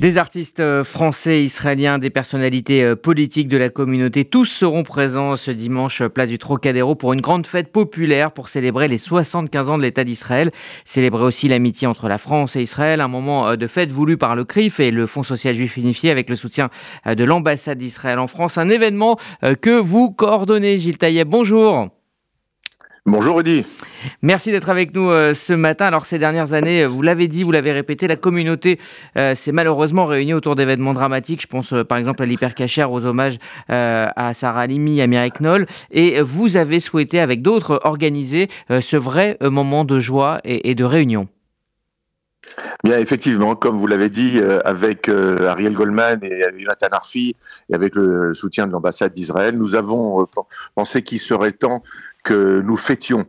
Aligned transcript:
Des 0.00 0.16
artistes 0.16 0.60
euh, 0.60 0.84
français, 0.84 1.42
israéliens, 1.42 1.98
des 1.98 2.10
personnalités 2.10 2.84
euh, 2.84 2.94
politiques 2.94 3.48
de 3.48 3.56
la 3.56 3.68
communauté, 3.68 4.24
tous 4.24 4.44
seront 4.44 4.84
présents 4.84 5.34
ce 5.34 5.50
dimanche 5.50 6.02
euh, 6.02 6.08
place 6.08 6.28
du 6.28 6.38
Trocadéro 6.38 6.94
pour 6.94 7.14
une 7.14 7.20
grande 7.20 7.48
fête 7.48 7.72
populaire 7.72 8.30
pour 8.30 8.48
célébrer 8.48 8.86
les 8.86 8.98
75 8.98 9.68
ans 9.68 9.76
de 9.76 9.82
l'État 9.82 10.04
d'Israël. 10.04 10.52
Célébrer 10.84 11.24
aussi 11.24 11.48
l'amitié 11.48 11.88
entre 11.88 12.06
la 12.06 12.18
France 12.18 12.54
et 12.54 12.62
Israël, 12.62 13.00
un 13.00 13.08
moment 13.08 13.56
de 13.56 13.66
fête 13.66 13.90
voulu 13.90 14.16
par 14.16 14.36
le 14.36 14.44
CRIF 14.44 14.78
et 14.78 14.92
le 14.92 15.06
Fonds 15.06 15.24
social 15.24 15.56
juif 15.56 15.76
unifié 15.76 16.12
avec 16.12 16.30
le 16.30 16.36
soutien 16.36 16.70
de 17.04 17.24
l'ambassade 17.24 17.78
d'Israël 17.78 18.20
en 18.20 18.28
France. 18.28 18.56
Un 18.56 18.68
événement 18.68 19.18
que 19.60 19.80
vous 19.80 20.12
coordonnez, 20.12 20.78
Gilles 20.78 20.98
Taïeb. 20.98 21.26
Bonjour. 21.26 21.97
Bonjour 23.10 23.38
Rudy. 23.38 23.64
Merci 24.20 24.50
d'être 24.52 24.68
avec 24.68 24.94
nous 24.94 25.08
euh, 25.08 25.32
ce 25.32 25.54
matin. 25.54 25.86
Alors 25.86 26.04
ces 26.04 26.18
dernières 26.18 26.52
années, 26.52 26.84
vous 26.84 27.00
l'avez 27.00 27.26
dit, 27.26 27.42
vous 27.42 27.52
l'avez 27.52 27.72
répété, 27.72 28.06
la 28.06 28.16
communauté 28.16 28.78
euh, 29.16 29.34
s'est 29.34 29.50
malheureusement 29.50 30.04
réunie 30.04 30.34
autour 30.34 30.56
d'événements 30.56 30.92
dramatiques. 30.92 31.40
Je 31.40 31.46
pense 31.46 31.72
euh, 31.72 31.84
par 31.84 31.96
exemple 31.96 32.22
à 32.22 32.26
l'hypercachère, 32.26 32.92
aux 32.92 33.06
hommages 33.06 33.38
à 33.68 34.34
Sarah 34.34 34.60
Halimi, 34.60 35.00
à 35.00 35.06
Mireille 35.06 35.32
Knoll. 35.40 35.66
Et 35.90 36.20
vous 36.20 36.56
avez 36.56 36.80
souhaité 36.80 37.18
avec 37.18 37.40
d'autres 37.40 37.80
organiser 37.84 38.48
ce 38.68 38.96
vrai 38.98 39.38
moment 39.40 39.86
de 39.86 39.98
joie 39.98 40.40
et 40.44 40.74
de 40.74 40.84
réunion. 40.84 41.28
Bien, 42.84 42.98
effectivement, 42.98 43.56
comme 43.56 43.76
vous 43.76 43.88
l'avez 43.88 44.08
dit, 44.08 44.38
euh, 44.38 44.60
avec 44.64 45.08
euh, 45.08 45.48
Ariel 45.48 45.72
Goldman 45.72 46.20
et 46.22 46.44
Jonathan 46.56 46.86
Arfi, 46.92 47.34
et 47.68 47.74
avec 47.74 47.96
le 47.96 48.34
soutien 48.34 48.68
de 48.68 48.72
l'ambassade 48.72 49.12
d'Israël, 49.12 49.56
nous 49.56 49.74
avons 49.74 50.22
euh, 50.22 50.26
pensé 50.76 51.02
qu'il 51.02 51.18
serait 51.18 51.50
temps 51.50 51.82
que 52.22 52.60
nous 52.60 52.76
fêtions 52.76 53.26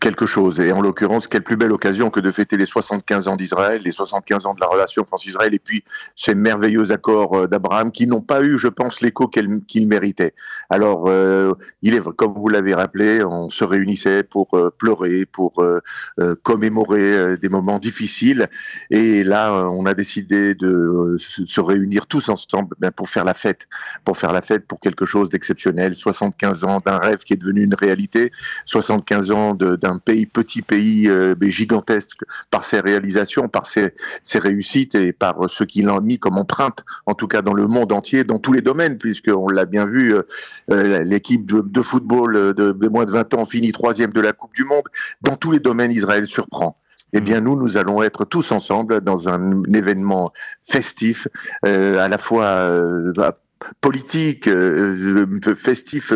quelque 0.00 0.26
chose. 0.26 0.60
Et 0.60 0.72
en 0.72 0.80
l'occurrence, 0.80 1.26
quelle 1.26 1.42
plus 1.42 1.56
belle 1.56 1.72
occasion 1.72 2.10
que 2.10 2.20
de 2.20 2.30
fêter 2.30 2.56
les 2.56 2.66
75 2.66 3.28
ans 3.28 3.36
d'Israël, 3.36 3.82
les 3.84 3.92
75 3.92 4.46
ans 4.46 4.54
de 4.54 4.60
la 4.60 4.66
relation 4.66 5.04
France-Israël, 5.04 5.54
et 5.54 5.58
puis 5.58 5.84
ces 6.16 6.34
merveilleux 6.34 6.92
accords 6.92 7.34
euh, 7.34 7.46
d'Abraham 7.46 7.92
qui 7.92 8.06
n'ont 8.06 8.22
pas 8.22 8.42
eu, 8.42 8.58
je 8.58 8.68
pense, 8.68 9.00
l'écho 9.00 9.28
qu'ils 9.28 9.88
méritaient. 9.88 10.34
Alors, 10.70 11.04
euh, 11.08 11.52
il 11.82 11.94
est 11.94 12.02
comme 12.16 12.34
vous 12.34 12.48
l'avez 12.48 12.74
rappelé, 12.74 13.24
on 13.24 13.50
se 13.50 13.64
réunissait 13.64 14.22
pour 14.22 14.48
euh, 14.54 14.70
pleurer, 14.76 15.26
pour 15.26 15.62
commémorer 16.42 17.36
des 17.36 17.48
moments 17.48 17.78
difficiles, 17.78 18.48
et 18.90 19.24
là, 19.24 19.66
on 19.68 19.86
a 19.86 19.94
décidé 19.94 20.54
de 20.54 21.16
se 21.18 21.60
réunir 21.60 22.06
tous 22.06 22.28
ensemble 22.28 22.74
ben, 22.78 22.90
pour 22.90 23.08
faire 23.08 23.24
la 23.24 23.34
fête, 23.34 23.68
pour 24.04 24.16
faire 24.16 24.32
la 24.32 24.42
fête 24.42 24.66
pour 24.66 24.80
quelque 24.80 25.04
chose 25.04 25.30
d'exceptionnel. 25.30 25.94
75 25.94 26.64
ans 26.64 26.78
d'un 26.84 26.98
rêve 26.98 27.18
qui 27.18 27.32
est 27.34 27.36
devenu 27.36 27.62
une 27.62 27.74
réalité, 27.74 28.30
75 28.66 29.30
ans 29.30 29.54
de 29.54 29.76
d'un 29.82 29.98
pays, 29.98 30.26
petit 30.26 30.62
pays, 30.62 31.08
euh, 31.08 31.34
mais 31.40 31.50
gigantesque 31.50 32.20
par 32.50 32.64
ses 32.64 32.80
réalisations, 32.80 33.48
par 33.48 33.66
ses, 33.66 33.94
ses 34.22 34.38
réussites 34.38 34.94
et 34.94 35.12
par 35.12 35.48
ce 35.48 35.64
qu'il 35.64 35.88
a 35.88 36.00
mis 36.00 36.18
comme 36.18 36.38
empreinte, 36.38 36.84
en 37.06 37.14
tout 37.14 37.28
cas 37.28 37.42
dans 37.42 37.54
le 37.54 37.66
monde 37.66 37.92
entier, 37.92 38.24
dans 38.24 38.38
tous 38.38 38.52
les 38.52 38.62
domaines, 38.62 38.98
puisqu'on 38.98 39.48
l'a 39.48 39.64
bien 39.64 39.86
vu, 39.86 40.14
euh, 40.14 40.22
euh, 40.70 41.02
l'équipe 41.02 41.44
de, 41.46 41.82
football 41.82 42.54
de, 42.54 42.72
de, 42.72 42.88
moins 42.88 43.04
de 43.04 43.10
20 43.10 43.34
ans 43.34 43.44
finit 43.44 43.72
troisième 43.72 44.12
de 44.12 44.20
la 44.20 44.32
Coupe 44.32 44.54
du 44.54 44.64
Monde. 44.64 44.84
Dans 45.22 45.36
tous 45.36 45.50
les 45.52 45.60
domaines, 45.60 45.90
Israël 45.90 46.26
surprend. 46.26 46.78
Eh 47.12 47.20
bien, 47.20 47.42
nous, 47.42 47.60
nous 47.60 47.76
allons 47.76 48.02
être 48.02 48.24
tous 48.24 48.52
ensemble 48.52 49.02
dans 49.02 49.28
un, 49.28 49.62
événement 49.74 50.32
festif, 50.62 51.28
à 51.62 52.08
la 52.08 52.16
fois 52.16 52.72
politique, 53.80 54.48
euh, 54.48 55.26
euh, 55.46 55.54
festif, 55.54 56.12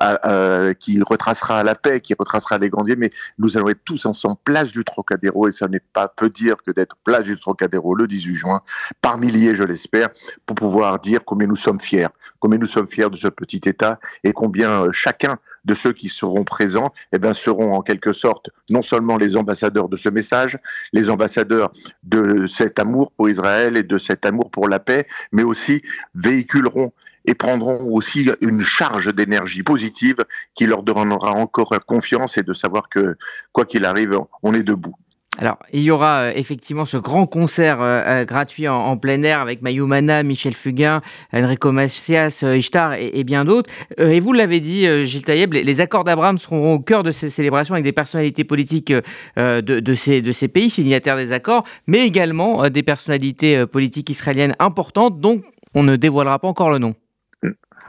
euh, 0.00 0.74
qui 0.74 1.02
retracera 1.02 1.62
la 1.62 1.74
paix, 1.74 2.00
qui 2.00 2.14
retracera 2.18 2.58
les 2.58 2.68
grandiers, 2.68 2.96
mais 2.96 3.10
nous 3.38 3.56
allons 3.56 3.68
être 3.68 3.84
tous 3.84 4.06
ensemble, 4.06 4.36
place 4.44 4.72
du 4.72 4.84
Trocadéro, 4.84 5.48
et 5.48 5.50
ça 5.50 5.68
n'est 5.68 5.82
pas 5.92 6.08
peu 6.08 6.28
dire 6.28 6.56
que 6.64 6.70
d'être 6.70 6.96
place 7.04 7.24
du 7.24 7.38
Trocadéro 7.38 7.94
le 7.94 8.06
18 8.06 8.34
juin, 8.34 8.62
par 9.00 9.18
milliers, 9.18 9.54
je 9.54 9.64
l'espère, 9.64 10.08
pour 10.46 10.56
pouvoir 10.56 10.98
dire 10.98 11.20
combien 11.24 11.46
nous 11.46 11.56
sommes 11.56 11.80
fiers, 11.80 12.08
combien 12.38 12.58
nous 12.58 12.66
sommes 12.66 12.88
fiers 12.88 13.10
de 13.10 13.16
ce 13.16 13.28
petit 13.28 13.60
État, 13.64 13.98
et 14.24 14.32
combien 14.32 14.90
chacun 14.92 15.38
de 15.64 15.74
ceux 15.74 15.92
qui 15.92 16.08
seront 16.08 16.44
présents, 16.44 16.92
eh 17.12 17.18
ben, 17.18 17.32
seront 17.34 17.74
en 17.74 17.82
quelque 17.82 18.12
sorte 18.12 18.50
non 18.68 18.82
seulement 18.82 19.16
les 19.16 19.36
ambassadeurs 19.36 19.88
de 19.88 19.96
ce 19.96 20.08
message, 20.08 20.58
les 20.92 21.10
ambassadeurs 21.10 21.70
de 22.02 22.46
cet 22.46 22.78
amour 22.78 23.12
pour 23.12 23.28
Israël 23.28 23.76
et 23.76 23.82
de 23.82 23.98
cet 23.98 24.26
amour 24.26 24.50
pour 24.50 24.68
la 24.68 24.78
paix, 24.78 25.06
mais 25.32 25.42
aussi 25.42 25.82
véhiculeront 26.14 26.89
et 27.24 27.34
prendront 27.34 27.84
aussi 27.92 28.30
une 28.40 28.60
charge 28.60 29.14
d'énergie 29.14 29.62
positive 29.62 30.24
qui 30.54 30.66
leur 30.66 30.82
donnera 30.82 31.32
encore 31.32 31.72
confiance 31.86 32.38
et 32.38 32.42
de 32.42 32.52
savoir 32.52 32.88
que 32.88 33.16
quoi 33.52 33.64
qu'il 33.64 33.84
arrive, 33.84 34.18
on 34.42 34.54
est 34.54 34.62
debout. 34.62 34.94
Alors, 35.38 35.58
il 35.72 35.82
y 35.82 35.90
aura 35.90 36.22
euh, 36.22 36.32
effectivement 36.34 36.84
ce 36.84 36.96
grand 36.96 37.26
concert 37.26 37.80
euh, 37.80 38.02
euh, 38.04 38.24
gratuit 38.24 38.66
en, 38.66 38.96
plein 38.96 39.22
air 39.22 39.40
avec 39.40 39.62
Mayumana, 39.62 40.22
Michel 40.24 40.54
Fugain, 40.54 41.00
Enrico 41.32 41.70
Macias, 41.70 42.42
Ishtar 42.42 42.94
et, 42.94 43.24
bien 43.24 43.44
d'autres. 43.44 43.70
et 43.96 44.18
vous 44.18 44.32
l'avez 44.32 44.60
dit, 44.60 44.86
Gilles 45.06 45.22
Taïeb, 45.22 45.54
les, 45.54 45.80
accords 45.80 46.04
d'Abraham 46.04 46.36
seront 46.36 46.74
au 46.74 46.80
cœur 46.80 47.02
de 47.02 47.12
ces 47.12 47.30
célébrations 47.30 47.74
avec 47.74 47.84
des 47.84 47.92
personnalités 47.92 48.44
politiques 48.44 48.92
de, 49.36 49.94
ces 49.94 50.48
pays 50.48 50.68
signataires 50.68 51.16
des 51.16 51.32
accords, 51.32 51.64
mais 51.86 52.04
également 52.04 52.68
des 52.68 52.82
personnalités 52.82 53.64
politiques 53.66 54.10
israéliennes 54.10 54.56
importantes 54.58 55.20
dont 55.20 55.40
on 55.74 55.84
ne 55.84 55.96
dévoilera 55.96 56.38
pas 56.38 56.48
encore 56.48 56.70
le 56.70 56.78
nom. 56.78 56.94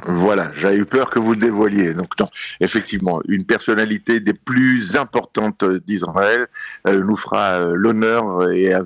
Voilà, 0.08 0.52
j'avais 0.54 0.78
eu 0.78 0.86
peur 0.86 1.10
que 1.10 1.20
vous 1.20 1.34
le 1.34 1.40
dévoiliez. 1.40 1.94
Donc, 1.94 2.20
non, 2.20 2.26
effectivement, 2.60 3.22
une 3.28 3.46
personnalité 3.46 4.20
des 4.20 4.34
plus 4.34 4.98
importantes 4.98 5.64
d'Israël 5.86 6.48
euh, 6.88 7.04
nous 7.04 7.16
fera 7.16 7.60
euh, 7.60 7.74
l'honneur 7.76 8.50
et 8.52 8.74
a, 8.74 8.84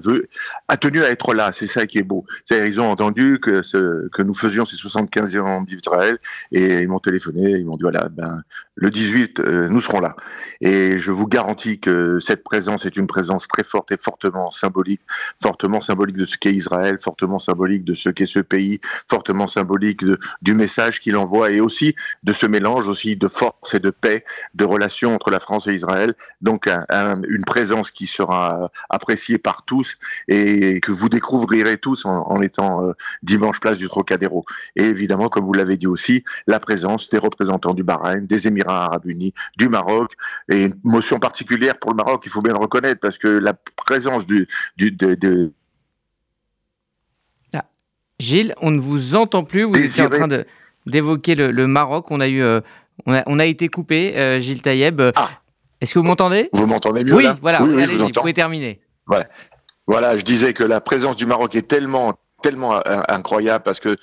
tenu 0.78 1.04
à 1.04 1.10
être 1.10 1.34
là. 1.34 1.52
C'est 1.54 1.68
ça 1.68 1.86
qui 1.86 2.00
est 2.00 2.04
beau. 2.04 2.26
Ils 2.50 2.82
ont 2.82 2.90
entendu 2.90 3.40
que, 3.40 3.62
nous 4.22 4.34
faisions 4.34 4.66
ces 4.66 4.76
75 4.76 5.38
ans 5.38 5.62
d'Israël 5.62 6.18
et 6.52 6.82
ils 6.82 6.88
m'ont 6.88 7.00
téléphoné. 7.00 7.52
Ils 7.52 7.66
m'ont 7.66 7.78
dit 7.78 7.84
voilà, 7.84 8.10
ben 8.10 8.42
le 8.76 8.90
18, 8.90 9.40
euh, 9.40 9.70
nous 9.70 9.80
serons 9.80 10.02
là. 10.02 10.16
Et 10.60 10.98
je 10.98 11.12
vous 11.12 11.28
garantis 11.28 11.80
que 11.80 12.20
cette 12.20 12.44
présence 12.44 12.86
est 12.86 12.98
une 12.98 13.08
présence 13.08 13.48
très 13.48 13.64
forte 13.64 13.92
et 13.92 13.98
fortement 13.98 14.52
symbolique, 14.52 15.02
fortement 15.42 15.80
symbolique 15.80 16.18
de 16.18 16.26
ce 16.26 16.38
qu'est 16.38 16.54
Israël, 16.54 16.98
fortement 17.00 17.40
symbolique 17.40 17.86
de 17.86 17.94
ce 17.94 18.10
qu'est 18.10 18.26
ce 18.26 18.40
pays, 18.40 18.82
fortement 19.10 19.48
symbolique 19.48 20.04
de, 20.04 20.20
du 20.42 20.55
message 20.56 21.00
qu'il 21.00 21.18
envoie 21.18 21.52
et 21.52 21.60
aussi 21.60 21.96
de 22.24 22.34
ce 22.34 22.46
mélange 22.46 22.88
aussi 22.88 23.16
de 23.16 23.28
force 23.28 23.74
et 23.74 23.80
de 23.80 23.90
paix, 23.90 24.24
de 24.54 24.66
relations 24.66 25.14
entre 25.14 25.30
la 25.30 25.40
France 25.40 25.68
et 25.68 25.74
Israël. 25.74 26.14
Donc 26.42 26.68
une 26.68 27.46
présence 27.46 27.92
qui 27.92 28.08
sera 28.08 28.72
appréciée 28.90 29.38
par 29.38 29.64
tous 29.64 29.98
et 30.28 30.80
que 30.80 30.92
vous 30.92 31.10
découvrirez 31.10 31.78
tous 31.78 32.06
en, 32.06 32.42
étant 32.42 32.84
euh, 32.84 32.94
dimanche 33.24 33.60
place 33.60 33.78
du 33.78 33.88
Trocadéro. 33.88 34.46
Et 34.76 34.84
évidemment, 34.84 35.30
comme 35.30 35.46
vous 35.46 35.54
l'avez 35.54 35.78
dit 35.78 35.88
aussi, 35.88 36.24
la 36.48 36.60
présence 36.60 37.10
des 37.10 37.18
représentants 37.18 37.74
du 37.74 37.84
Bahreïn, 37.84 38.22
des 38.22 38.48
Émirats 38.48 38.86
arabes 38.86 39.06
unis, 39.06 39.34
du 39.58 39.70
Maroc, 39.70 40.14
et 40.50 40.64
une 40.64 40.76
motion 40.84 41.20
particulière 41.20 41.78
pour 41.78 41.92
le 41.92 41.98
Maroc, 41.98 42.24
il 42.26 42.30
faut 42.30 42.42
bien 42.42 42.54
le 42.54 42.60
reconnaître, 42.60 43.00
parce 43.00 43.18
que 43.18 43.28
la 43.28 43.54
présence 43.54 44.26
du, 44.26 44.48
de, 44.78 45.52
Gilles, 48.20 48.54
on 48.62 48.72
ne 48.72 48.80
vous 48.80 49.16
entend 49.16 49.44
plus, 49.44 49.64
vous 49.64 49.78
étiez 49.78 50.04
en 50.04 50.10
train 50.10 50.28
d'évoquer 50.86 51.36
le, 51.36 51.68
Maroc, 51.68 52.12
on 52.12 52.20
a 52.20 52.28
eu... 52.28 52.42
Euh, 52.42 52.62
on, 53.06 53.14
a, 53.14 53.24
on 53.26 53.40
a, 53.40 53.46
été 53.46 53.68
coupé, 53.68 54.18
euh, 54.18 54.40
Gilles 54.40 54.62
Taïeb. 54.62 55.02
Ah. 55.16 55.30
Est-ce 55.82 55.94
que 55.94 56.00
vous 56.00 56.06
m'entendez? 56.06 56.50
Vous 56.54 56.66
m'entendez 56.66 57.04
mieux 57.04 57.14
Oui, 57.14 57.26
voilà, 57.42 57.58
allez 57.58 57.98
vous, 57.98 58.10
pouvez 58.10 58.34
terminer. 58.34 58.80
Voilà. 59.06 59.28
voilà, 59.86 60.18
je 60.18 60.24
disais 60.24 60.54
que 60.54 60.64
la 60.64 60.80
présence 60.80 61.18
du 61.18 61.26
Maroc 61.26 61.56
est 61.56 61.68
tellement 61.68 62.16
tellement 62.46 62.76
euh, 62.76 63.02
incroyable 63.08 63.64
parce 63.64 63.80
que 63.80 63.98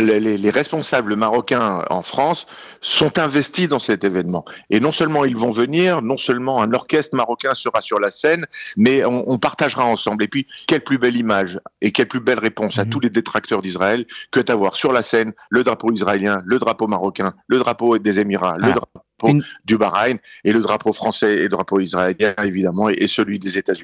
les, 0.00 0.50
responsables 0.50 1.16
marocains 1.16 1.84
en 1.90 2.02
France 2.02 2.46
sont 2.80 3.18
investis 3.18 3.68
dans 3.68 3.78
cet 3.78 4.04
événement. 4.04 4.44
Et 4.70 4.80
non 4.80 4.92
seulement 4.92 5.24
ils 5.24 5.36
vont 5.36 5.50
venir, 5.50 6.02
non 6.02 6.18
seulement 6.18 6.62
un 6.62 6.72
orchestre 6.72 7.16
marocain 7.16 7.54
sera 7.54 7.80
sur 7.80 8.00
la 8.00 8.10
scène, 8.10 8.46
mais 8.76 9.04
on, 9.04 9.38
partagera 9.38 9.84
ensemble. 9.84 10.24
Et 10.24 10.28
puis, 10.28 10.46
quelle 10.66 10.82
plus 10.82 10.98
belle 10.98 11.16
image 11.16 11.60
et 11.80 11.92
quelle 11.92 12.08
plus 12.08 12.20
belle 12.20 12.38
réponse 12.40 12.78
à 12.78 12.84
mhm. 12.84 12.90
tous 12.90 13.00
les 13.00 13.10
détracteurs 13.10 13.62
d'Israël 13.62 14.04
que 14.32 14.40
d'avoir 14.40 14.76
sur 14.76 14.92
la 14.92 15.02
scène 15.02 15.32
le 15.50 15.62
drapeau 15.62 15.92
israélien, 15.92 16.42
le 16.44 16.58
drapeau 16.58 16.86
marocain, 16.86 17.34
le 17.46 17.58
drapeau 17.58 17.98
des 17.98 18.18
Émirats, 18.18 18.56
le 18.58 18.72
drapeau 18.72 19.00
du 19.64 19.76
Bahreïn 19.76 20.18
et 20.44 20.52
le 20.52 20.60
drapeau 20.60 20.92
français 20.92 21.34
et 21.34 21.42
le 21.42 21.48
drapeau 21.48 21.80
israélien, 21.80 22.34
évidemment, 22.42 22.88
et 22.88 23.06
celui 23.06 23.38
des 23.38 23.58
États-Unis. 23.58 23.76